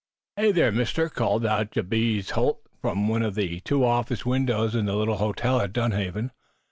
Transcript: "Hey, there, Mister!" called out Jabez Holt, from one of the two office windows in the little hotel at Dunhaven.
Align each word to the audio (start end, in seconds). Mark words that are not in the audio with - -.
"Hey, 0.35 0.51
there, 0.51 0.71
Mister!" 0.71 1.09
called 1.09 1.45
out 1.45 1.69
Jabez 1.73 2.31
Holt, 2.31 2.61
from 2.81 3.07
one 3.07 3.21
of 3.21 3.35
the 3.35 3.59
two 3.59 3.85
office 3.85 4.25
windows 4.25 4.73
in 4.73 4.87
the 4.87 4.95
little 4.95 5.17
hotel 5.17 5.61
at 5.61 5.73
Dunhaven. 5.73 6.31